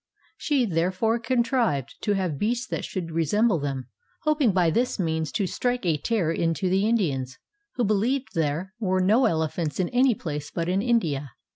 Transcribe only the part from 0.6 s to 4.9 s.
therefore contrived to have beasts that should resemble them, hoping by